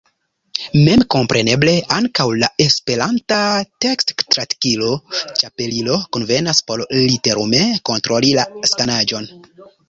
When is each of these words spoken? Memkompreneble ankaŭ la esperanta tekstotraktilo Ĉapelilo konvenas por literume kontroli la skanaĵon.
Memkompreneble 0.85 1.73
ankaŭ 1.97 2.25
la 2.43 2.49
esperanta 2.65 3.37
tekstotraktilo 3.85 4.89
Ĉapelilo 5.43 5.99
konvenas 6.19 6.63
por 6.71 6.83
literume 7.03 7.63
kontroli 7.91 8.33
la 8.41 8.49
skanaĵon. 8.73 9.31